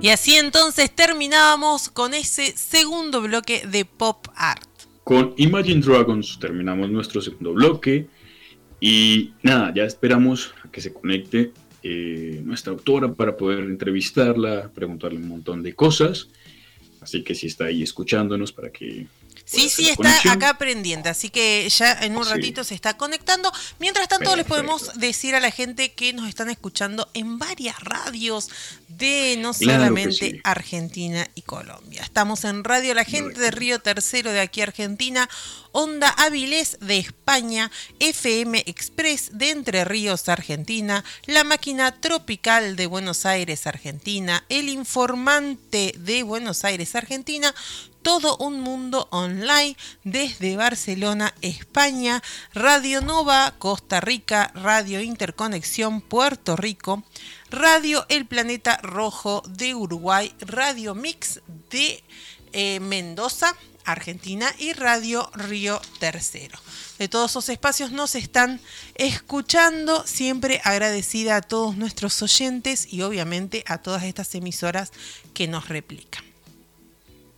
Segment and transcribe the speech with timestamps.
[0.00, 4.68] Y así entonces terminábamos con ese segundo bloque de pop art.
[5.04, 8.06] Con Imagine Dragons terminamos nuestro segundo bloque.
[8.80, 11.52] Y nada, ya esperamos a que se conecte
[11.82, 16.28] eh, nuestra autora para poder entrevistarla, preguntarle un montón de cosas.
[17.00, 19.06] Así que si está ahí escuchándonos para que
[19.46, 23.52] Sí, sí, está acá pendiente, así que ya en un ratito se está conectando.
[23.78, 28.50] Mientras tanto, les podemos decir a la gente que nos están escuchando en varias radios
[28.88, 32.02] de no solamente Argentina y Colombia.
[32.02, 35.28] Estamos en Radio La Gente de Río Tercero de aquí Argentina,
[35.70, 37.70] Onda Avilés de España,
[38.00, 45.94] FM Express de Entre Ríos Argentina, La Máquina Tropical de Buenos Aires Argentina, El Informante
[45.98, 47.54] de Buenos Aires Argentina,
[48.06, 52.22] todo un mundo online desde Barcelona, España,
[52.54, 57.02] Radio Nova, Costa Rica, Radio Interconexión, Puerto Rico,
[57.50, 62.04] Radio El Planeta Rojo de Uruguay, Radio Mix de
[62.52, 66.60] eh, Mendoza, Argentina y Radio Río Tercero.
[67.00, 68.60] De todos esos espacios nos están
[68.94, 74.92] escuchando, siempre agradecida a todos nuestros oyentes y obviamente a todas estas emisoras
[75.34, 76.35] que nos replican.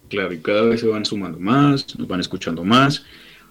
[0.08, 3.04] Claro, y cada vez se van sumando más, nos van escuchando más.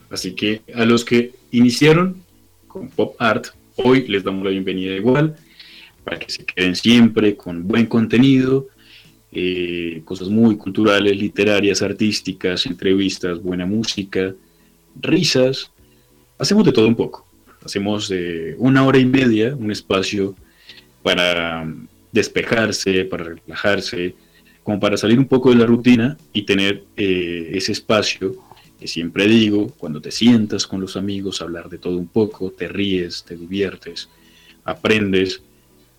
[0.09, 2.23] Así que a los que iniciaron
[2.67, 5.35] con Pop Art, hoy les damos la bienvenida igual,
[6.03, 8.67] para que se queden siempre con buen contenido,
[9.31, 14.33] eh, cosas muy culturales, literarias, artísticas, entrevistas, buena música,
[14.99, 15.71] risas.
[16.39, 17.27] Hacemos de todo un poco.
[17.63, 20.35] Hacemos de una hora y media un espacio
[21.03, 21.71] para
[22.11, 24.15] despejarse, para relajarse,
[24.67, 28.35] como para salir un poco de la rutina y tener eh, ese espacio
[28.77, 32.67] que siempre digo, cuando te sientas con los amigos, hablar de todo un poco, te
[32.67, 34.09] ríes, te diviertes,
[34.65, 35.41] aprendes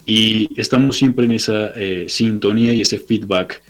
[0.05, 3.63] y estamos siempre en esa eh, sintonía y ese feedback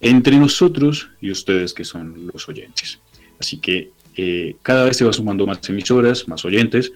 [0.00, 2.98] entre nosotros y ustedes que son los oyentes.
[3.38, 6.90] Así que eh, cada vez se va sumando más emisoras, más oyentes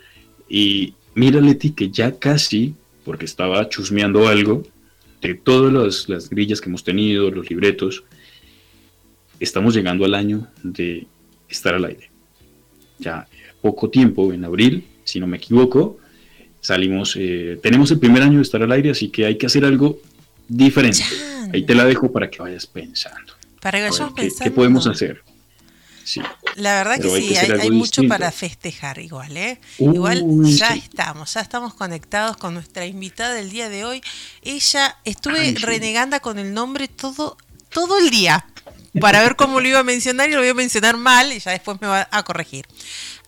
[0.49, 4.63] y mira Leti que ya casi, porque estaba chusmeando algo,
[5.21, 8.05] de todas las, grillas que hemos tenido, los libretos,
[9.39, 11.07] estamos llegando al año de
[11.49, 12.11] estar al aire.
[12.99, 13.27] Ya
[13.61, 15.99] poco tiempo, en abril, si no me equivoco,
[16.61, 19.65] salimos, eh, tenemos el primer año de estar al aire, así que hay que hacer
[19.65, 20.01] algo
[20.49, 21.05] diferente.
[21.53, 23.35] Ahí te la dejo para que vayas pensando.
[23.61, 24.45] Para que vayamos pensando.
[24.45, 25.23] ¿Qué podemos hacer?
[26.57, 29.61] La verdad que sí, hay, mucho para festejar igual, ¿eh?
[29.79, 34.03] igual ya estamos, ya estamos conectados con nuestra invitada del día de hoy.
[34.43, 37.37] Ella estuve renegando con el nombre todo,
[37.71, 38.45] todo el día
[39.01, 41.53] para ver cómo lo iba a mencionar y lo voy a mencionar mal y ya
[41.53, 42.67] después me va a corregir.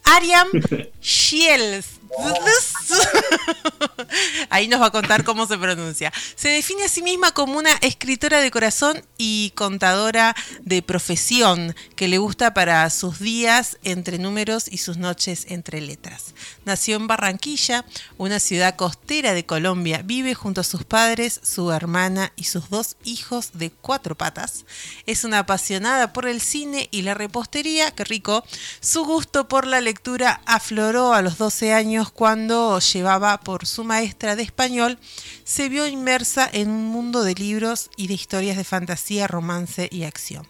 [0.04, 0.49] Ariam
[1.00, 2.01] Shields
[4.50, 6.12] Ahí nos va a contar cómo se pronuncia.
[6.34, 12.08] Se define a sí misma como una escritora de corazón y contadora de profesión que
[12.08, 16.34] le gusta para sus días entre números y sus noches entre letras.
[16.64, 17.84] Nació en Barranquilla,
[18.18, 20.02] una ciudad costera de Colombia.
[20.04, 24.64] Vive junto a sus padres, su hermana y sus dos hijos de cuatro patas.
[25.06, 28.44] Es una apasionada por el cine y la repostería, qué rico.
[28.80, 34.36] Su gusto por la lectura afloró a los 12 años cuando llevaba por su maestra
[34.36, 34.98] de español,
[35.44, 40.04] se vio inmersa en un mundo de libros y de historias de fantasía, romance y
[40.04, 40.46] acción.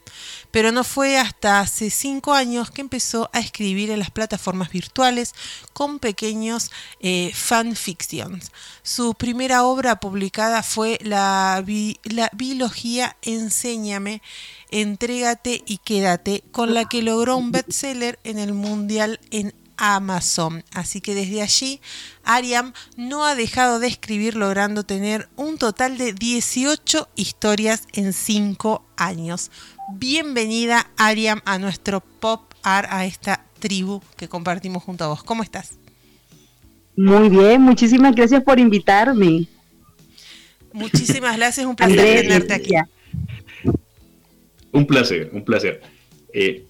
[0.51, 5.35] Pero no fue hasta hace cinco años que empezó a escribir en las plataformas virtuales
[5.73, 6.71] con pequeños
[7.01, 8.53] eh, fanfictions.
[8.83, 11.65] Su primera obra publicada fue la,
[12.05, 14.23] la biología Enséñame,
[14.71, 20.65] Entrégate y Quédate, con la que logró un bestseller en el mundial en Amazon.
[20.73, 21.81] Así que desde allí,
[22.25, 28.85] Ariam no ha dejado de escribir, logrando tener un total de 18 historias en 5
[28.97, 29.51] años.
[29.95, 35.23] Bienvenida, Ariam, a nuestro pop art, a esta tribu que compartimos junto a vos.
[35.23, 35.79] ¿Cómo estás?
[36.97, 39.47] Muy bien, muchísimas gracias por invitarme.
[40.73, 42.75] Muchísimas gracias, un placer tenerte aquí.
[44.73, 45.83] Un placer, un placer.
[46.33, 46.67] Eh,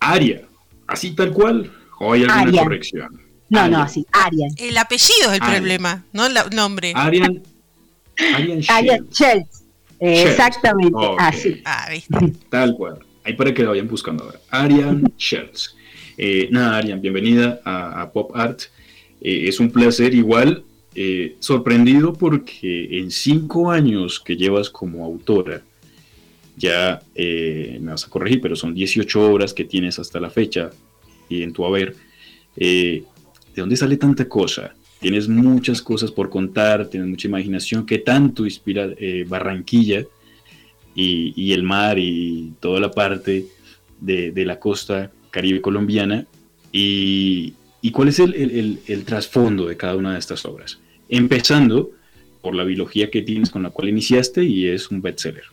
[0.00, 0.42] Aria,
[0.86, 3.20] así tal cual, ¿O hay alguna corrección?
[3.50, 4.50] No, no, sí, Arian.
[4.58, 6.92] El apellido es el problema, no el nombre.
[6.94, 7.42] Arian.
[8.68, 9.64] Arian Schultz.
[10.00, 11.60] Exactamente, así.
[11.64, 12.32] Ah, ¿viste?
[12.50, 12.98] Tal cual.
[13.24, 14.40] Ahí para que lo vayan buscando ahora.
[14.50, 15.76] Arian Schultz.
[16.16, 18.62] Eh, nada, Arian, bienvenida a, Pop Art.
[19.20, 25.62] Eh, es un placer igual, eh, sorprendido porque en cinco años que llevas como autora,
[26.56, 30.70] ya me vas a corregir, pero son 18 horas que tienes hasta la fecha
[31.28, 31.94] y en tu haber,
[32.56, 33.02] eh,
[33.54, 34.74] ¿de dónde sale tanta cosa?
[35.00, 40.04] Tienes muchas cosas por contar, tienes mucha imaginación, ¿qué tanto inspira eh, Barranquilla
[40.94, 43.46] y, el mar y toda la parte
[44.00, 46.26] de, la costa caribe colombiana?
[46.72, 47.54] Y,
[47.92, 50.80] cuál es el, el trasfondo de cada una de estas obras?
[51.08, 51.92] Empezando
[52.40, 55.44] por la biología que tienes con la cual iniciaste y es un bestseller.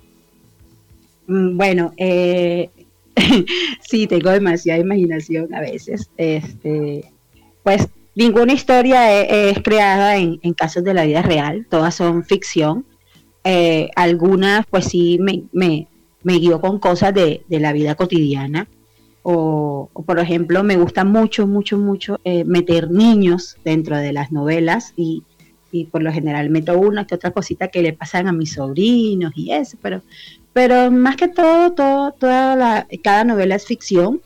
[1.28, 2.70] Mm, bueno, eh,
[3.82, 6.10] sí, tengo demasiada imaginación a veces.
[6.18, 7.12] Este,
[7.64, 12.86] pues ninguna historia e, es, creada en, casos de la vida real, todas son ficción.
[13.44, 15.88] Eh, algunas, pues sí, me, me,
[16.24, 18.68] guío con cosas de, la vida cotidiana.
[19.28, 24.94] O, por ejemplo, me gusta mucho, mucho, mucho eh, meter niños dentro de las novelas
[24.96, 25.24] y,
[25.72, 29.34] y por lo general meto una que otra cosita que le pasan a mis sobrinos
[29.36, 30.04] y eso, pero
[30.56, 34.22] pero más que todo, todo toda la, cada novela es ficción.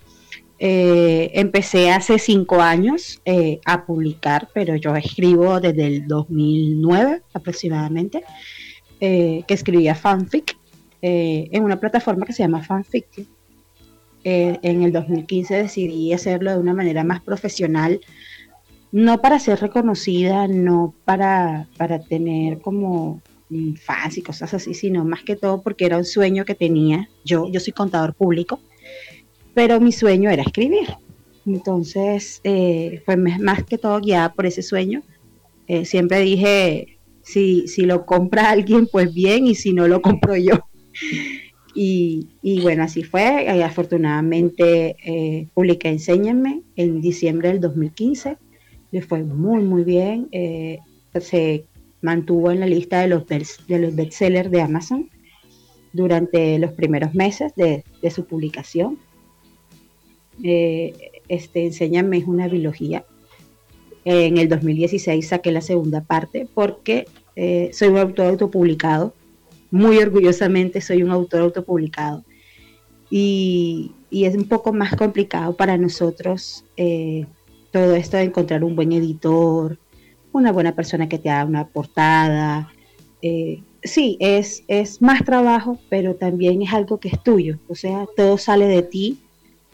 [0.60, 8.24] Eh, empecé hace cinco años eh, a publicar, pero yo escribo desde el 2009 aproximadamente,
[9.00, 10.56] eh, que escribía fanfic
[11.02, 13.08] en una plataforma que se llama Fanfic.
[14.24, 18.02] en el 2015 decidí hacerlo de una manera más profesional,
[18.92, 23.22] no para ser reconocida, no para, para tener como
[23.82, 27.10] fans y cosas así, sino más que todo porque era un sueño que tenía.
[27.26, 28.60] Yo, yo soy contador público,
[29.54, 30.88] pero mi sueño era escribir.
[31.46, 35.02] Entonces, eh, fue más que todo guiada por ese sueño.
[35.68, 40.36] Eh, siempre dije, si, si lo compra alguien, pues bien, y si no, lo compro
[40.36, 40.54] yo.
[41.76, 43.46] Y, y bueno, así fue.
[43.46, 48.38] Y afortunadamente eh, publiqué Enséñame en diciembre del 2015.
[48.92, 50.28] Le fue muy, muy bien.
[50.32, 50.80] Eh,
[51.20, 51.66] se
[52.02, 55.10] mantuvo en la lista de los, de los bestsellers de Amazon
[55.94, 58.98] durante los primeros meses de, su publicación.
[60.44, 60.94] Eh,
[61.28, 63.06] este, Enséñame es una biología.
[64.06, 67.06] En el 2016 saqué la segunda parte porque
[67.36, 69.14] eh, soy un autor autopublicado.
[69.72, 72.24] Muy orgullosamente soy un autor autopublicado.
[73.12, 77.26] Y, y es un poco más complicado para nosotros eh,
[77.72, 79.78] todo esto de encontrar un buen editor,
[80.32, 82.72] una buena persona que te haga una portada.
[83.22, 87.58] Eh, sí, es, es más trabajo, pero también es algo que es tuyo.
[87.68, 89.20] O sea, todo sale de ti.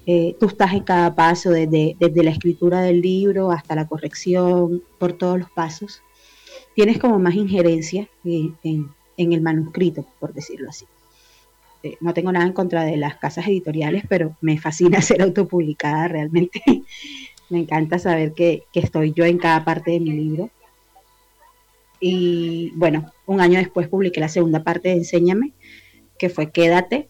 [0.07, 4.83] Eh, tú estás en cada paso, desde, desde, la escritura del libro hasta la corrección,
[4.99, 6.01] por todos los pasos.
[6.75, 8.55] Tienes como más injerencia en,
[9.17, 10.85] en, el manuscrito, por decirlo así.
[11.81, 16.07] Eh, no tengo nada en contra de las casas editoriales, pero me fascina ser autopublicada
[16.07, 16.61] realmente.
[17.49, 20.49] Me encanta saber que, estoy yo en cada parte de mi libro.
[21.99, 25.53] Y bueno, un año después publiqué la segunda parte de Enséñame,
[26.17, 27.09] que fue Quédate.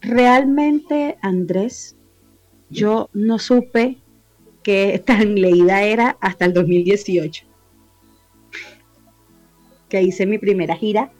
[0.00, 1.96] Realmente, Andrés,
[2.70, 3.98] yo no supe
[4.62, 7.46] que tan leída era hasta el 2018,
[9.88, 11.12] que hice mi primera gira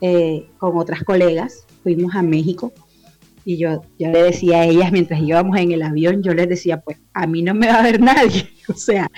[0.00, 2.72] eh, con otras colegas, fuimos a México
[3.50, 6.80] y yo, yo le decía a ellas mientras íbamos en el avión, yo les decía,
[6.80, 9.10] pues a mí no me va a ver nadie, o sea,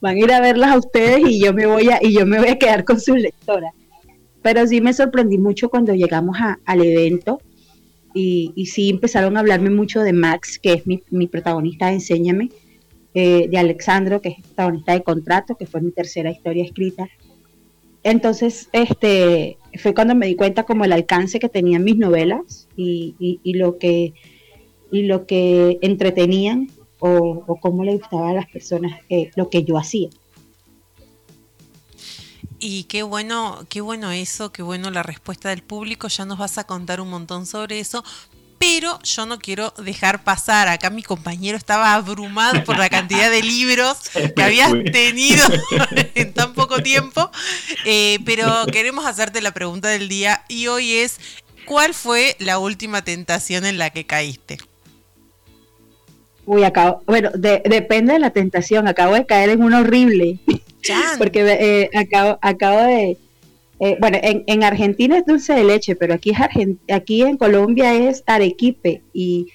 [0.00, 2.38] van a ir a verlas a ustedes y yo me voy a, y yo me
[2.38, 3.72] voy a quedar con sus lectoras.
[4.42, 7.40] Pero sí me sorprendí mucho cuando llegamos al evento
[8.14, 11.94] y, y, sí empezaron a hablarme mucho de Max, que es mi, mi protagonista de
[11.94, 12.50] Enséñame,
[13.12, 17.08] eh, de Alexandro, que es protagonista de Contrato, que fue mi tercera historia escrita.
[18.02, 23.38] Entonces, este, fue cuando me di cuenta como el alcance que tenían mis novelas y,
[23.44, 24.14] lo que
[24.90, 29.76] y lo que entretenían o, cómo le gustaba a las personas eh, lo que yo
[29.76, 30.08] hacía.
[32.58, 36.08] Y qué bueno, qué bueno eso, qué bueno la respuesta del público.
[36.08, 38.04] Ya nos vas a contar un montón sobre eso,
[38.60, 40.68] pero yo no quiero dejar pasar.
[40.68, 45.42] Acá mi compañero estaba abrumado por la cantidad de libros que habías tenido
[46.14, 47.30] en tan poco tiempo,
[47.86, 51.18] eh, pero queremos hacerte la pregunta del día y hoy es,
[51.64, 54.58] ¿cuál fue la última tentación en la que caíste?
[56.44, 60.38] Uy, acabo, bueno, depende de la tentación, acabo de caer en una horrible,
[61.18, 63.16] porque eh, acabo, acabo de
[63.82, 68.22] eh, bueno, en, Argentina es dulce de leche, pero aquí, es aquí en Colombia es
[68.26, 69.46] arequipe y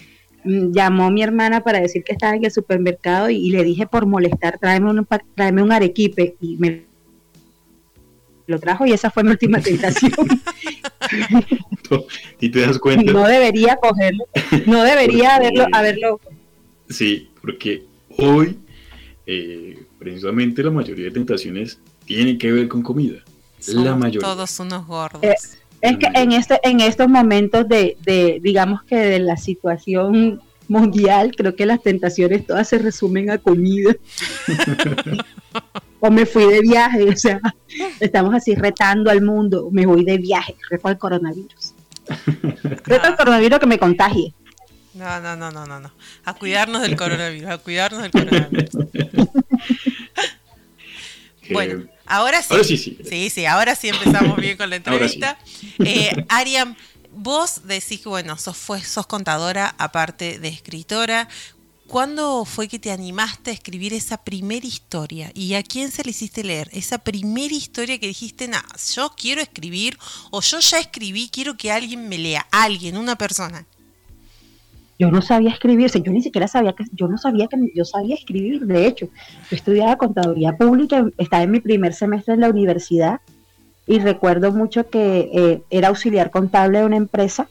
[0.43, 4.07] mm, llamó mi hermana para decir que estaba en el supermercado y, le dije por
[4.07, 6.85] molestar, tráeme un, tráeme un arequipe y me
[8.47, 10.11] lo trajo y esa fue mi última tentación.
[12.41, 13.11] y te das cuenta.
[13.11, 14.25] No debería cogerlo,
[14.65, 16.19] no debería haberlo, haberlo.
[16.89, 17.83] Sí, porque
[18.17, 18.57] hoy
[19.27, 23.23] eh, precisamente la mayoría de tentaciones tienen que ver con comida
[23.67, 24.21] la mayoría.
[24.21, 25.23] Todos unos gordos.
[25.23, 25.35] Eh,
[25.81, 31.31] es que en este, en estos momentos de, de, digamos que de la situación mundial,
[31.35, 33.95] creo que las tentaciones todas se resumen a comida.
[35.99, 37.39] o me fui de viaje, o sea,
[37.99, 41.73] estamos así retando al mundo, me voy de viaje, reto al coronavirus.
[42.83, 44.33] Reto al coronavirus que me contagie.
[44.93, 45.91] No, no, no, no, no, no.
[46.23, 48.69] A cuidarnos del coronavirus, a cuidarnos del coronavirus.
[51.51, 52.47] bueno, ahora sí.
[52.51, 52.97] Ahora sí, sí.
[53.07, 55.37] Sí, sí, ahora sí empezamos bien con la entrevista.
[55.79, 56.75] Eh, Ariam,
[57.11, 61.27] vos decís que, bueno, sos, fue, sos contadora aparte de escritora.
[61.87, 65.31] ¿Cuándo fue que te animaste a escribir esa primera historia?
[65.35, 66.67] ¿Y a quién se le hiciste leer?
[66.73, 68.63] Esa primera historia que dijiste, nah,
[68.95, 69.97] yo quiero escribir
[70.31, 73.67] o yo ya escribí, quiero que alguien me lea, alguien, una persona.
[74.97, 78.15] Yo no sabía escribir, yo ni siquiera sabía que, yo no sabía que yo sabía
[78.15, 79.07] escribir, de hecho,
[79.49, 83.19] yo estudiaba contaduría pública, estaba en mi primer semestre en la universidad
[83.87, 87.49] y recuerdo mucho que eh, era auxiliar contable de una empresa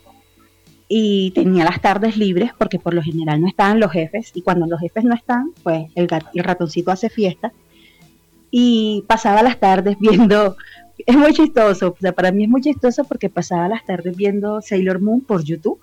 [0.88, 4.66] y tenía las tardes libres porque por lo general no estaban los jefes y cuando
[4.66, 7.52] los jefes no están, pues el, el ratoncito hace fiesta
[8.50, 10.56] y pasaba las tardes viendo,
[11.06, 14.62] es muy chistoso, o sea, para mí es muy chistoso porque pasaba las tardes viendo
[14.62, 15.80] Sailor Moon por YouTube.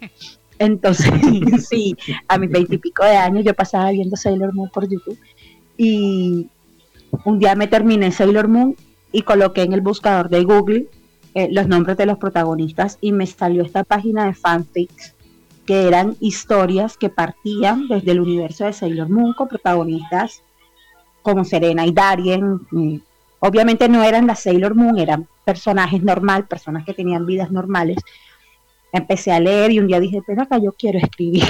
[0.58, 1.10] Entonces,
[1.68, 1.96] sí,
[2.28, 5.18] a mis veintipico de años yo pasaba viendo Sailor Moon por YouTube
[5.76, 6.48] y
[7.24, 8.76] un día me terminé Sailor Moon
[9.12, 10.86] y coloqué en el buscador de Google
[11.34, 15.14] eh, los nombres de los protagonistas y me salió esta página de fanfics
[15.66, 20.42] que eran historias que partían desde el universo de Sailor Moon con protagonistas
[21.22, 22.60] como Serena y Darien.
[23.40, 27.98] obviamente no eran las Sailor Moon, eran personajes normal, personas que tenían vidas normales.
[28.96, 31.44] Empecé a leer y un día dije, pero acá yo quiero escribir.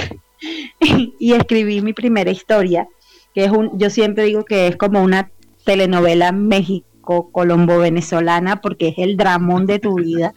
[1.19, 2.87] y escribí mi primera historia,
[3.33, 5.31] que es un, yo siempre digo que es como una
[5.63, 10.33] telenovela México colombo-venezolana porque es el dramón de tu vida.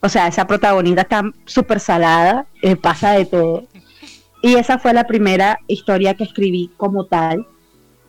[0.00, 3.64] O sea, esa protagonista está súper salada, eh, pasa de todo.
[4.42, 7.46] Y esa fue la primera historia que escribí como tal.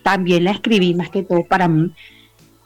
[0.03, 1.91] También la escribí más que todo para mí.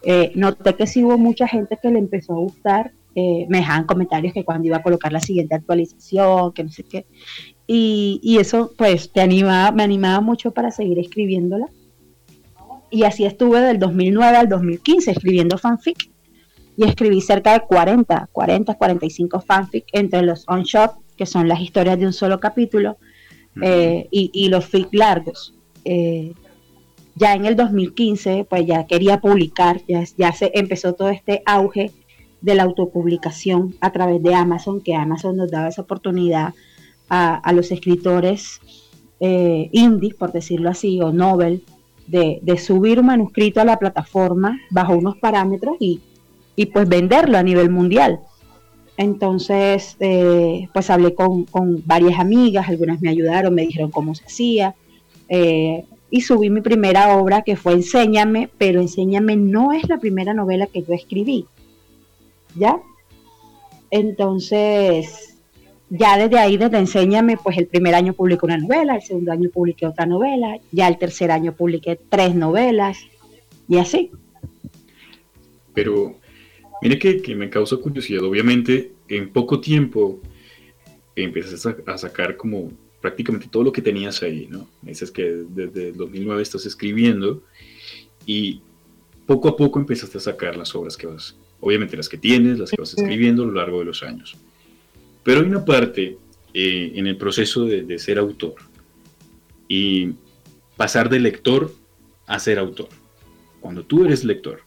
[0.01, 2.91] Eh, noté que sí hubo mucha gente que le empezó a gustar.
[3.19, 6.83] Eh, me dejaban comentarios que cuando iba a colocar la siguiente actualización, que no sé
[6.83, 7.05] qué.
[7.67, 11.67] Y, y eso pues te animaba, me animaba mucho para seguir escribiéndola
[12.89, 16.09] y así estuve del 2009 al 2015 escribiendo fanfic
[16.77, 21.99] y escribí cerca de 40, 40, 45 fanfic entre los on-shot, que son las historias
[21.99, 22.97] de un solo capítulo,
[23.61, 25.53] eh, y, los fic largos.
[25.83, 26.33] Eh,
[27.15, 31.91] ya en el 2015, pues ya quería publicar, ya, ya se empezó todo este auge
[32.41, 36.53] de la autopublicación a través de Amazon, que Amazon nos daba esa oportunidad
[37.09, 38.61] a, los escritores
[39.19, 41.63] eh, indie, por decirlo así, o novel,
[42.07, 46.01] de, subir un manuscrito a la plataforma bajo unos parámetros y,
[46.73, 48.19] pues venderlo a nivel mundial.
[48.97, 51.45] Entonces, eh, pues hablé con,
[51.85, 54.75] varias amigas, algunas me ayudaron, me dijeron cómo se hacía,
[55.29, 60.33] eh, y subí mi primera obra que fue Enséñame, pero Enséñame no es la primera
[60.33, 61.45] novela que yo escribí,
[62.55, 62.81] ¿ya?
[63.91, 65.29] Entonces,
[65.89, 69.49] ya desde ahí, desde Enséñame, pues el primer año publiqué una novela, el segundo año
[69.49, 72.99] publiqué otra novela, ya el tercer año publiqué tres novelas
[73.67, 74.11] y así.
[75.73, 76.15] Pero
[76.81, 80.19] mire que, me causa curiosidad, obviamente en poco tiempo
[81.15, 84.67] empiezas a, sacar como prácticamente todo lo que tenías ahí, ¿no?
[84.81, 87.41] dices que desde el 2009 estás escribiendo
[88.25, 88.61] y
[89.25, 92.71] poco a poco empezaste a sacar las obras que vas, obviamente las que tienes, las
[92.71, 94.35] que vas escribiendo a lo largo de los años.
[95.23, 96.17] Pero hay una parte
[96.53, 98.55] eh, en el proceso de, ser autor
[99.67, 100.11] y
[100.77, 101.73] pasar de lector
[102.25, 102.87] a ser autor.
[103.59, 104.61] Cuando tú eres lector,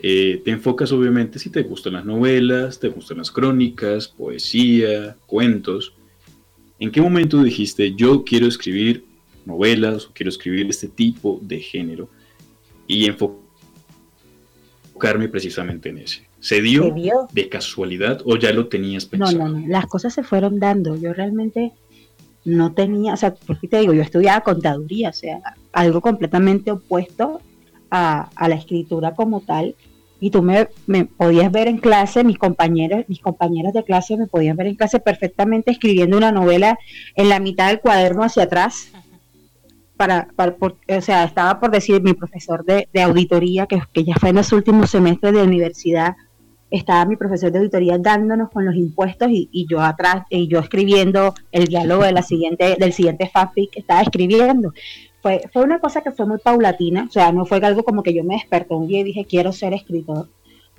[0.00, 5.94] eh, te enfocas obviamente si te gustan las novelas, te gustan las crónicas, poesía, cuentos.
[6.78, 9.04] ¿En qué momento dijiste yo quiero escribir
[9.44, 12.08] novelas o quiero escribir este tipo de género
[12.86, 13.42] y enfocarme
[15.28, 16.27] precisamente en ese?
[16.40, 16.94] ¿Se dio,
[17.32, 19.38] de casualidad o ya lo tenías pensado?
[19.38, 20.96] No, no, no, las cosas se fueron dando.
[20.96, 21.72] Yo realmente
[22.44, 25.40] no tenía, o sea, por qué te digo, yo estudiaba contaduría, o sea,
[25.72, 27.40] algo completamente opuesto
[27.90, 29.74] a, la escritura como tal.
[30.20, 34.26] Y tú me, me, podías ver en clase, mis compañeros, mis compañeros de clase me
[34.26, 36.76] podían ver en clase perfectamente escribiendo una novela
[37.14, 38.90] en la mitad del cuaderno hacia atrás.
[39.96, 44.30] Para, para o sea, estaba por decir mi profesor de, auditoría, que, que ya fue
[44.30, 46.14] en los últimos semestres de universidad,
[46.70, 51.34] estaba mi profesor de auditoría dándonos con los impuestos y, yo atrás, y yo escribiendo
[51.52, 54.72] el diálogo de la siguiente, del siguiente fanfic que estaba escribiendo.
[55.20, 58.14] Fue, fue una cosa que fue muy paulatina, o sea, no fue algo como que
[58.14, 60.28] yo me desperté un día y dije quiero ser escritor.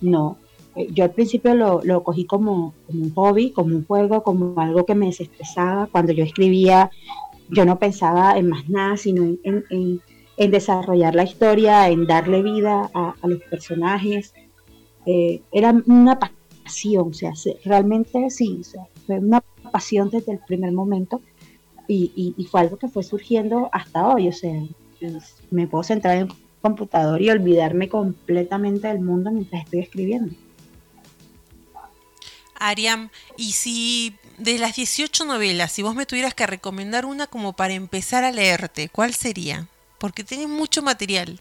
[0.01, 0.37] No,
[0.75, 4.59] eh, yo al principio lo, lo cogí como, como, un hobby, como un juego, como
[4.61, 5.87] algo que me desestresaba.
[5.91, 6.89] Cuando yo escribía,
[7.49, 10.01] yo no pensaba en más nada, sino en,
[10.37, 14.33] desarrollar la historia, en darle vida a, los personajes.
[15.05, 17.33] Eh, era una pasión, o sea,
[17.65, 18.61] realmente sí,
[19.05, 19.41] fue una
[19.71, 21.21] pasión desde el primer momento
[21.87, 24.53] y, y, fue algo que fue surgiendo hasta hoy, o sea,
[25.49, 30.35] me puedo centrar en el computador y olvidarme completamente del mundo mientras estoy escribiendo.
[32.59, 37.53] Ariam, y si de las 18 novelas, si vos me tuvieras que recomendar una como
[37.53, 39.67] para empezar a leerte, ¿cuál sería?
[39.97, 41.39] Porque tenés mucho material.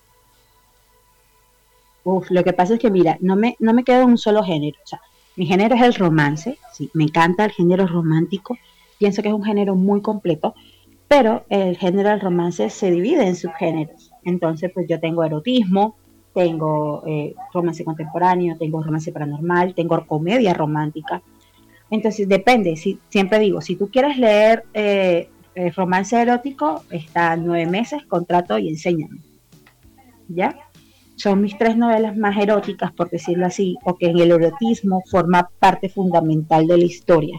[2.10, 4.78] Uf, lo que pasa es que mira, no me, no me quedo un solo género.
[4.82, 4.98] O sea,
[5.36, 8.56] mi género es el romance, sí, me encanta el género romántico,
[8.98, 10.54] pienso que es un género muy completo,
[11.06, 14.10] pero el género del romance se divide en subgéneros.
[14.24, 15.96] Entonces, pues yo tengo erotismo,
[16.32, 21.20] tengo eh, romance contemporáneo, tengo romance paranormal, tengo comedia romántica.
[21.90, 27.70] Entonces depende, si, siempre digo, si tú quieres leer eh, eh, romance erótico, está nueve
[27.70, 29.18] meses, contrato y enséñame.
[30.28, 30.56] ¿Ya?
[31.18, 35.88] Son mis tres novelas más eróticas, por decirlo así, porque en el erotismo forma parte
[35.88, 37.38] fundamental de la historia.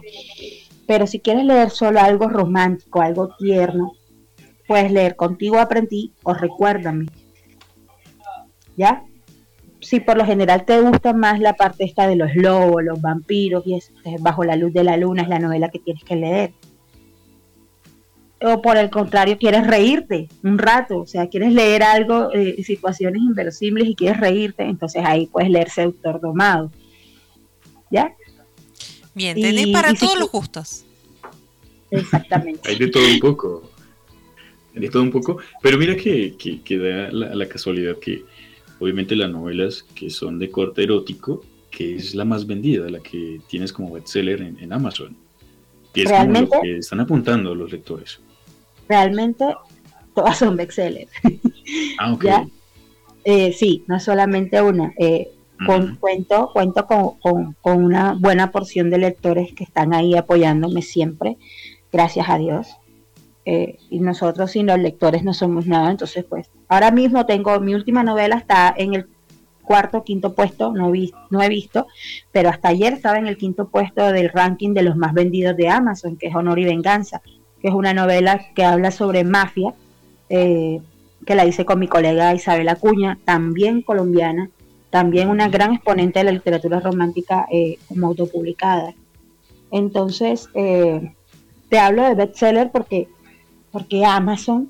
[0.86, 3.94] Pero si quieres leer solo algo romántico, algo tierno,
[4.68, 7.06] puedes leer Contigo aprendí o Recuérdame
[8.76, 9.04] ¿ya?
[9.80, 13.66] Si por lo general te gusta más la parte esta de los lobos, los vampiros
[13.66, 16.52] y eso, Bajo la luz de la luna es la novela que tienes que leer.
[18.42, 23.22] O por el contrario, quieres reírte un rato, o sea, quieres leer algo, eh, situaciones
[23.22, 26.72] inverosímiles y quieres reírte, entonces ahí puedes leer Seductor Domado.
[27.92, 28.14] ¿Ya?
[29.14, 30.86] Bien, tenés para todos los gustos.
[31.92, 32.70] Exactamente.
[32.70, 33.72] Hay de todo un poco.
[34.74, 35.40] Hay de todo un poco.
[35.62, 38.24] Pero mira que, que, da la, casualidad que
[38.80, 43.42] obviamente las novelas que son de corte erótico, que es la más vendida, la que
[43.48, 45.18] tienes como bestseller en, en Amazon.
[45.94, 48.20] Y es como lo que están apuntando los lectores.
[48.90, 49.56] Realmente
[50.14, 51.12] todas son bestsellers.
[52.00, 52.46] Ah.
[53.24, 54.92] Eh, sí, no solamente una.
[54.98, 55.30] Eh,
[55.66, 61.38] con, cuento cuento con, con, una buena porción de lectores que están ahí apoyándome siempre,
[61.92, 62.78] gracias a Dios.
[63.46, 67.74] Eh, y nosotros sin los lectores no somos nada, entonces pues ahora mismo tengo mi
[67.74, 69.08] última novela está en el
[69.64, 71.88] cuarto, quinto puesto, no, vi, no he visto,
[72.32, 75.70] pero hasta ayer estaba en el quinto puesto del ranking de los más vendidos de
[75.70, 77.22] Amazon, que es Honor y Venganza,
[77.62, 79.74] que es una novela que habla sobre mafia,
[80.30, 80.82] eh,
[81.26, 84.50] que la hice con mi colega Isabel Acuña, también colombiana,
[84.90, 88.94] también una gran exponente de la literatura romántica eh, como autopublicada.
[89.72, 93.08] Entonces, te hablo de bestseller porque
[93.72, 94.70] porque Amazon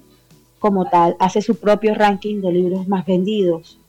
[0.60, 3.80] como tal hace su propio ranking de libros más vendidos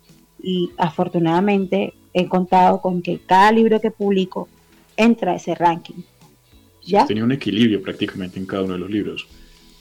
[0.43, 4.49] y afortunadamente he contado con que cada libro que publico
[4.97, 6.03] entra a ese ranking.
[6.83, 7.07] ¿Ya?
[7.07, 9.27] Tenía un equilibrio prácticamente en cada uno de los libros,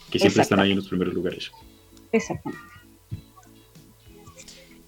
[0.09, 1.51] que siempre están ahí en los primeros lugares.
[2.11, 2.69] Exactamente.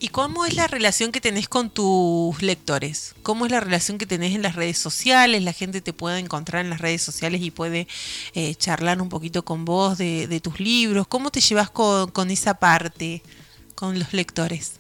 [0.04, 3.14] ¿Y cómo es la relación que tenés con tus lectores?
[3.22, 5.44] ¿Cómo es la relación que tenés en las redes sociales?
[5.44, 7.88] La gente te puede encontrar en las redes sociales y puede
[8.34, 11.06] eh, charlar un poquito con vos de, tus libros.
[11.08, 13.22] ¿Cómo te llevas con, esa parte,
[13.76, 14.80] con los lectores?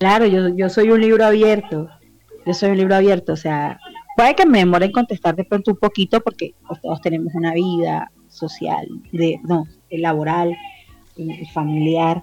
[0.00, 1.88] Claro, yo, yo soy un libro abierto.
[2.44, 3.34] Yo soy un libro abierto.
[3.34, 3.78] O sea,
[4.16, 7.52] puede que me demore en contestar de pronto un poquito porque pues, todos tenemos una
[7.54, 10.56] vida social, de, no, laboral,
[11.52, 12.22] familiar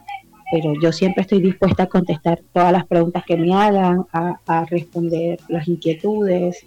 [0.53, 5.39] pero yo siempre estoy dispuesta a contestar todas las preguntas que me hagan, a, responder
[5.47, 6.63] las inquietudes,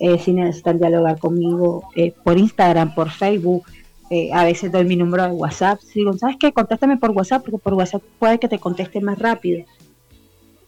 [0.00, 3.66] eh, si necesitan dialogar conmigo eh, por Instagram, por Facebook,
[4.10, 6.52] eh, a veces doy mi número de WhatsApp, digo, ¿sabes qué?
[6.52, 9.64] Contéstame por WhatsApp, porque por WhatsApp puede que te conteste más rápido.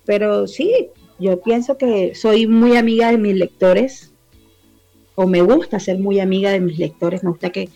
[0.05, 4.13] Pero sí, yo pienso que soy muy amiga de mis lectores,
[5.15, 7.69] o me gusta ser muy amiga de mis lectores, me gusta que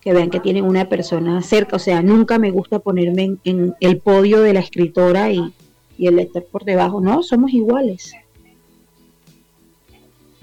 [0.00, 1.76] que vean que tienen una persona cerca.
[1.76, 5.52] O sea, nunca me gusta ponerme en, el podio de la escritora y,
[5.98, 7.00] el lector por debajo.
[7.00, 8.14] No, somos iguales.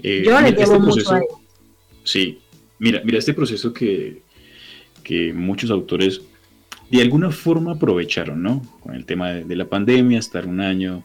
[0.02, 1.20] Eh, Yo le llevo este mucho a
[2.04, 2.38] Sí,
[2.78, 4.22] mira, mira este proceso que,
[5.02, 6.22] que, muchos autores
[6.88, 8.62] de alguna forma aprovecharon, ¿no?
[8.80, 11.02] Con el tema de, la pandemia, estar un año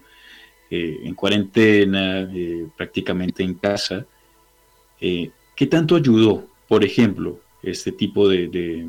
[0.75, 4.05] eh, en cuarentena, eh, prácticamente en casa.
[4.99, 8.88] ¿Qué tanto ayudó, por ejemplo, este tipo de,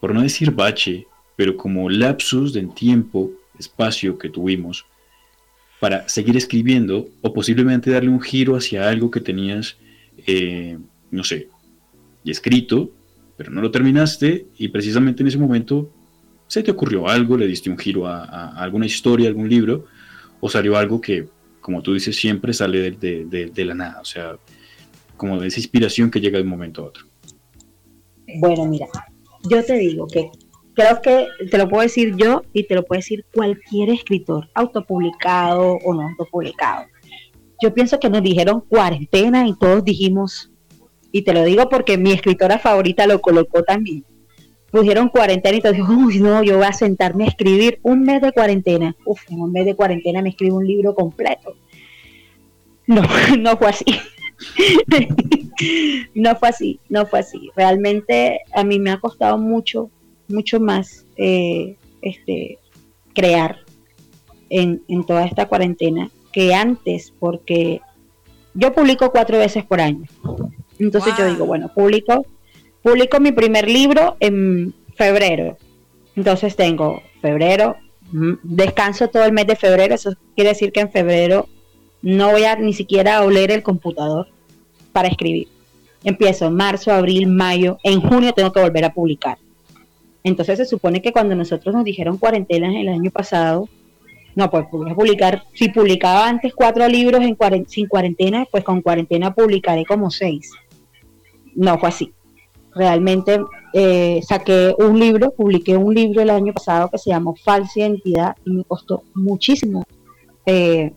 [0.00, 4.86] por no decir bache, pero como lapsus de tiempo, espacio que tuvimos
[5.80, 9.76] para seguir escribiendo o posiblemente darle un giro hacia algo que tenías,
[10.26, 10.78] eh,
[11.10, 11.48] no sé,
[12.24, 12.90] escrito,
[13.36, 15.92] pero no lo terminaste y precisamente en ese momento
[16.46, 19.86] se te ocurrió algo, le diste un giro a, alguna historia, algún libro,
[20.44, 21.26] o salió algo que,
[21.58, 24.36] como tú dices, siempre sale de, la nada, o sea,
[25.16, 27.06] como de esa inspiración que llega de un momento a otro.
[28.40, 28.86] Bueno, mira,
[29.48, 30.30] yo te digo que
[30.74, 35.78] creo que te lo puedo decir yo y te lo puede decir cualquier escritor, autopublicado
[35.82, 36.88] o no autopublicado.
[37.62, 40.52] Yo pienso que nos dijeron cuarentena y todos dijimos,
[41.10, 44.04] y te lo digo porque mi escritora favorita lo colocó también.
[44.74, 48.20] Pusieron cuarentena y todos dijeron, uy, no, yo voy a sentarme a escribir un mes
[48.20, 48.96] de cuarentena.
[49.04, 51.54] Uf, en un mes de cuarentena me escribo un libro completo.
[52.88, 53.02] No,
[53.38, 53.84] no fue así.
[56.14, 57.50] no fue así, no fue así.
[57.54, 59.90] Realmente a mí me ha costado mucho
[60.26, 62.58] mucho más eh, este,
[63.14, 63.58] crear
[64.50, 67.80] en, toda esta cuarentena que antes, porque
[68.54, 70.06] yo publico cuatro veces por año.
[70.80, 72.26] Entonces yo digo, bueno, publico,
[72.84, 75.56] publico mi primer libro en febrero.
[76.14, 77.76] Entonces tengo febrero,
[78.12, 81.48] mm, descanso todo el mes de febrero, eso quiere decir que en febrero
[82.02, 84.28] no voy a ni siquiera oler el computador
[84.92, 85.48] para escribir.
[86.04, 89.38] Empiezo en marzo, abril, mayo, en junio tengo que volver a publicar.
[90.22, 93.66] Entonces se supone que cuando nosotros nos dijeron cuarentena el año pasado,
[94.34, 97.22] no, pues a publicar, si publicaba antes cuatro libros
[97.68, 100.52] sin cuarentena, pues con cuarentena publicaré como seis.
[101.54, 102.12] No fue así.
[102.74, 103.40] Realmente
[103.72, 108.36] eh, saqué un libro, publiqué un libro el año pasado que se llamó Falsa Identidad
[108.44, 109.84] y me costó muchísimo
[110.46, 110.92] eh,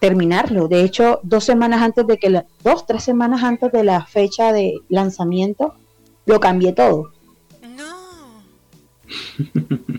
[0.00, 0.68] terminarlo.
[0.68, 4.52] De hecho, dos semanas antes de que, la, dos, tres semanas antes de la fecha
[4.52, 5.74] de lanzamiento,
[6.26, 7.12] lo cambié todo.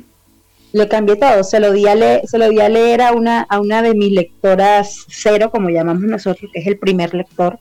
[0.74, 3.42] Lo cambié todo, se lo di a leer, se lo di a leer a una,
[3.42, 7.58] a una de mis lectoras cero, como llamamos nosotros, que es el primer lector,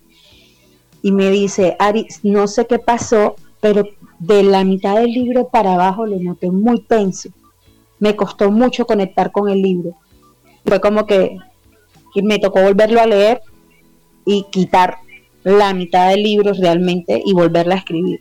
[1.03, 3.89] y me dice, Ari, no sé qué pasó, pero
[4.19, 7.31] de la mitad del libro para abajo lo noté muy tenso.
[7.99, 9.95] Me costó mucho conectar con el libro.
[10.65, 11.39] Fue como que
[12.23, 13.41] me tocó volverlo a leer
[14.25, 14.97] y quitar
[15.45, 18.21] la mitad del libro realmente y volverla a escribir.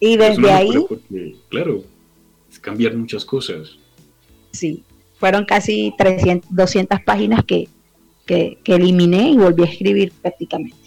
[0.00, 0.74] Y desde ahí...
[1.48, 1.84] claro,
[2.50, 3.78] es cambiar muchas cosas.
[4.50, 4.82] Sí,
[5.18, 7.68] fueron casi 300, 200 páginas que,
[8.64, 10.81] eliminé y volví a escribir prácticamente.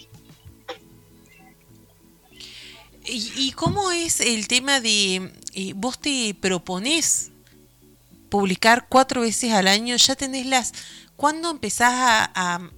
[3.08, 7.30] ¿Y, cómo es el tema de, eh, vos te proponés
[8.28, 10.72] publicar cuatro veces al año, ya tenés las,
[11.16, 12.70] ¿cuándo empezás a,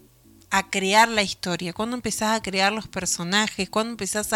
[0.51, 1.73] a crear la historia?
[1.73, 3.69] ¿Cuándo empezás a crear los personajes?
[3.69, 4.33] ¿Cuándo empezás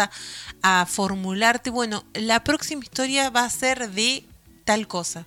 [0.61, 1.69] a, formularte?
[1.69, 4.23] Bueno, la próxima historia va a ser de
[4.65, 5.25] tal cosa.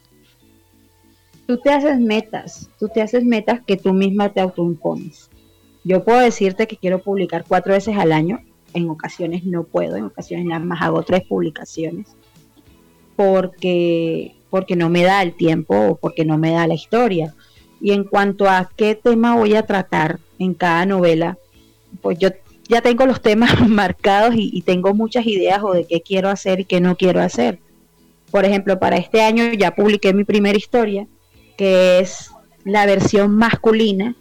[1.47, 5.31] Tú te haces metas, tú te haces metas que tú misma te autoimpones.
[5.85, 8.41] Yo puedo decirte que quiero publicar cuatro veces al año,
[8.75, 12.07] en ocasiones no puedo, en ocasiones nada más hago tres publicaciones,
[13.17, 17.35] porque, porque no me da el tiempo o porque no me da la historia.
[17.81, 21.39] Y en cuanto a qué tema voy a tratar, en cada novela,
[22.01, 22.31] pues yo
[22.69, 26.65] ya tengo los temas marcados y, tengo muchas ideas o de qué quiero hacer y
[26.65, 27.59] qué no quiero hacer.
[28.31, 31.07] Por ejemplo, para este año ya publiqué mi primera historia,
[31.57, 32.31] que es
[32.65, 34.17] la versión masculina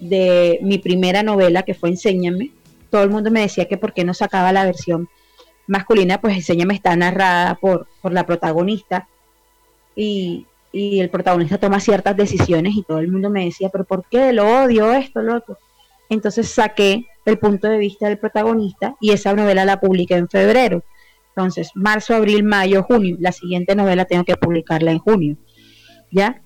[0.00, 2.50] de mi primera novela, que fue Enséñame.
[2.90, 5.08] Todo el mundo me decía que por qué no sacaba la versión
[5.66, 9.08] masculina, pues Enséñame está narrada por, por la protagonista.
[9.94, 14.04] Y, y el protagonista toma ciertas decisiones y todo el mundo me decía, pero ¿por
[14.10, 14.32] qué?
[14.32, 15.58] Lo odio, esto, lo otro.
[16.08, 20.84] Entonces saqué el punto de vista del protagonista y esa novela la publiqué en febrero.
[21.36, 23.16] Entonces, marzo, abril, mayo, junio.
[23.20, 25.36] La siguiente novela tengo que publicarla en junio.
[26.10, 26.42] ¿Ya?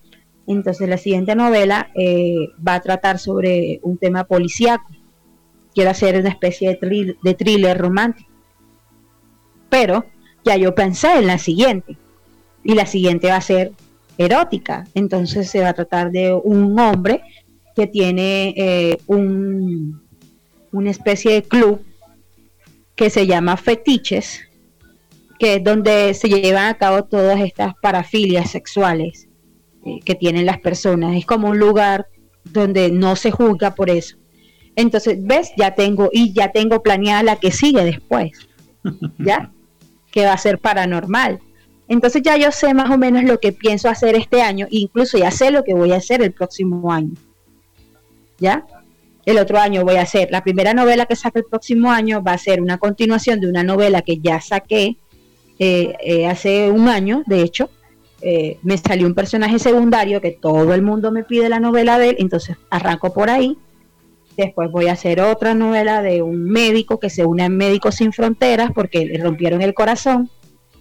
[0.46, 4.90] Entonces, la siguiente novela eh, va a tratar sobre un tema policíaco.
[5.80, 8.28] Quiero hacer una especie de, de thriller romántico.
[9.70, 10.04] Pero
[10.44, 11.96] ya yo pensé en la siguiente.
[12.62, 13.72] Y la siguiente va a ser
[14.18, 14.84] erótica.
[14.92, 17.22] Entonces se va a tratar de un hombre
[17.74, 20.02] que tiene eh, un,
[20.70, 21.82] una especie de club
[22.94, 24.42] que se llama Fetiches,
[25.38, 29.30] que es donde se llevan a cabo todas estas parafilias sexuales
[29.86, 31.16] eh, que tienen las personas.
[31.16, 32.06] Es como un lugar
[32.44, 34.19] donde no se juzga por eso.
[34.76, 35.52] Entonces, ¿ves?
[35.56, 38.32] Ya tengo, y ya tengo planeada la que sigue después,
[39.18, 39.50] ¿ya?
[40.10, 41.38] Que va a ser paranormal.
[41.90, 45.30] Entonces ya yo sé más o menos lo que pienso hacer este año, incluso ya
[45.30, 47.14] sé lo que voy a hacer el próximo año.
[48.38, 48.64] ¿Ya?
[49.24, 52.32] El otro año voy a hacer, la primera novela que saque el próximo año va
[52.32, 54.96] a ser una continuación de una novela que ya saqué
[55.58, 57.70] eh, eh, hace un año, de hecho.
[58.22, 62.10] Eh, me salió un personaje secundario que todo el mundo me pide la novela de
[62.10, 63.58] él, entonces arranco por ahí.
[64.36, 68.12] Después voy a hacer otra novela de un médico que se une a Médicos Sin
[68.12, 70.30] Fronteras porque le rompieron el corazón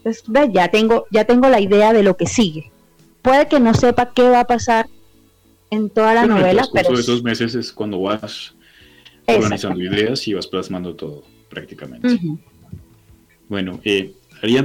[0.03, 2.71] entonces, ya tengo, ya tengo la idea de lo que sigue.
[3.21, 4.87] Puede que no sepa qué va a pasar
[5.71, 6.93] en toda la novela, pero...
[6.93, 8.55] de esos meses es cuando vas
[9.27, 12.17] organizando ideas y vas plasmando todo, prácticamente.
[13.47, 14.13] Bueno, eh,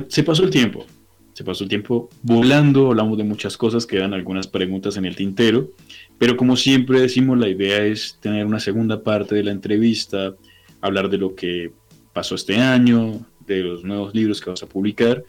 [0.09, 0.87] se pasó el tiempo.
[1.33, 5.71] Se pasó el tiempo volando, hablamos de muchas cosas, quedan algunas preguntas en el tintero,
[6.19, 10.35] pero como siempre decimos, la idea es tener una segunda parte de la entrevista,
[10.81, 11.73] hablar de lo que
[12.13, 15.25] pasó este año, de los nuevos libros que vas a publicar,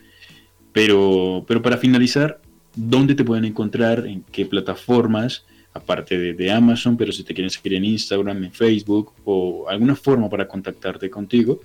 [0.72, 2.40] pero, pero para finalizar,
[2.76, 4.06] ¿dónde te pueden encontrar?
[4.06, 5.46] ¿En qué plataformas?
[5.74, 10.30] Aparte de, Amazon, pero si te quieren seguir en Instagram, en Facebook o alguna forma
[10.30, 11.60] para contactarte contigo,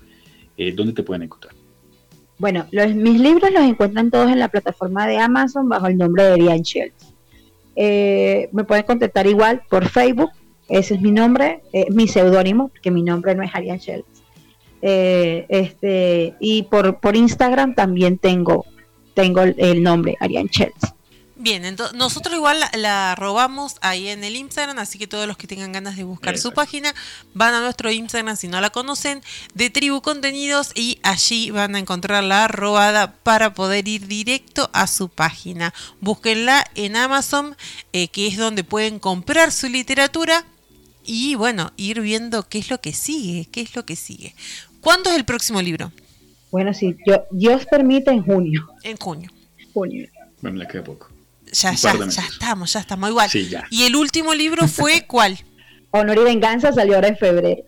[0.56, 1.54] eh, ¿dónde te pueden encontrar?
[2.38, 6.24] Bueno, los, mis libros los encuentran todos en la plataforma de Amazon bajo el nombre
[6.24, 7.09] de Schultz.
[7.82, 10.28] Eh, me pueden contactar igual por Facebook,
[10.68, 14.22] ese es mi nombre, eh, mi seudónimo, porque mi nombre no es Ariane Schultz.
[14.82, 18.66] Eh, este, y por, por Instagram también tengo,
[19.14, 20.92] tengo el, nombre Ariane Schultz.
[21.42, 25.46] Bien, entonces nosotros igual la, robamos ahí en el Instagram, así que todos los que
[25.46, 26.94] tengan ganas de buscar su página
[27.32, 29.22] van a nuestro Instagram si no la conocen,
[29.54, 34.86] de Tribu Contenidos y allí van a encontrar la robada para poder ir directo a
[34.86, 35.72] su página.
[36.02, 37.56] Búsquenla en Amazon,
[37.94, 40.44] eh, que es donde pueden comprar su literatura
[41.06, 44.34] y bueno, ir viendo qué es lo que sigue, qué es lo que sigue.
[44.82, 45.90] ¿Cuándo es el próximo libro?
[46.50, 48.68] Bueno, sí, yo, Dios permite en junio.
[48.82, 49.30] En junio.
[49.72, 50.06] Junio.
[50.42, 51.09] Bueno, le queda poco
[51.52, 53.30] ya, ya, ya estamos, ya estamos igual.
[53.70, 55.38] ¿Y el último libro fue cuál?
[55.90, 57.62] Honor y Venganza salió ahora en febrero.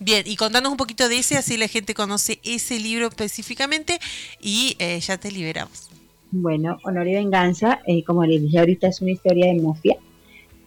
[0.00, 3.98] Bien, y contanos un poquito de ese, así la gente conoce ese libro específicamente
[4.38, 5.88] y eh, ya te liberamos.
[6.30, 9.96] Bueno, Honor y Venganza, eh, como les dije ahorita, es una historia de mafia.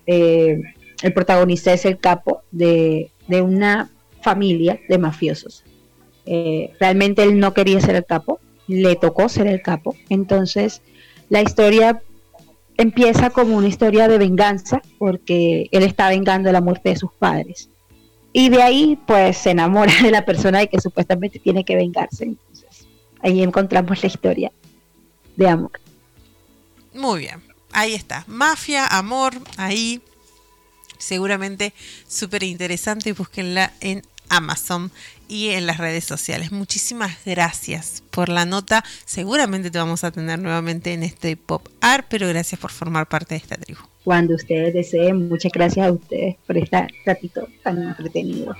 [0.08, 0.60] Eh,
[1.04, 3.92] el protagonista es el capo de, de una
[4.24, 5.64] familia de mafiosos.
[6.80, 9.96] realmente él no quería ser el capo, le tocó ser el capo.
[10.10, 10.82] Entonces,
[11.30, 12.02] la historia
[12.78, 17.70] empieza como una historia de venganza, porque él está vengando la muerte de sus padres.
[18.34, 22.26] Y de ahí, pues, se enamora de la persona de que supuestamente tiene que vengarse.
[22.26, 22.88] Entonces,
[23.22, 24.52] ahí encontramos la historia
[25.36, 25.72] de amor.
[26.94, 28.24] Muy bien, ahí está.
[28.28, 30.02] Mafia, amor, ahí.
[30.98, 31.74] Seguramente
[32.08, 33.14] súper interesante.
[33.14, 34.92] Búsquenla en Amazon
[35.28, 36.52] y en las redes sociales.
[36.52, 38.84] Muchísimas gracias por la nota.
[39.06, 43.36] Seguramente te vamos a tener nuevamente en este Pop Art, pero gracias por formar parte
[43.36, 43.82] de esta tribu.
[44.04, 48.56] Cuando ustedes deseen, muchas gracias a ustedes por este ratito tan entretenido.